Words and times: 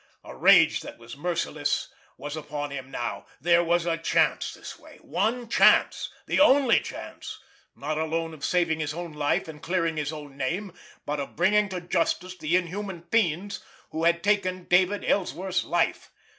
A 0.23 0.35
rage 0.35 0.79
that 0.81 0.97
was 0.97 1.15
merciless 1.15 1.87
was 2.17 2.35
upon 2.35 2.71
him 2.71 2.89
now. 2.89 3.27
There 3.39 3.63
was 3.63 3.85
a 3.85 3.99
chance 3.99 4.51
this 4.51 4.79
way... 4.79 4.97
one 4.99 5.47
chance... 5.47 6.09
the 6.25 6.39
only 6.39 6.79
chance, 6.79 7.39
not 7.75 7.99
alone 7.99 8.33
of 8.33 8.43
saving 8.43 8.79
his 8.79 8.95
own 8.95 9.13
life 9.13 9.47
and 9.47 9.61
clearing 9.61 9.97
his 9.97 10.11
own 10.11 10.35
name, 10.35 10.73
but 11.05 11.19
of 11.19 11.35
bringing 11.35 11.69
to 11.69 11.81
justice 11.81 12.35
the 12.35 12.55
inhuman 12.55 13.03
fiends 13.11 13.63
who 13.91 14.05
had 14.05 14.23
taken 14.23 14.63
David 14.63 15.05
Ellsworth's 15.05 15.63
life 15.65 16.09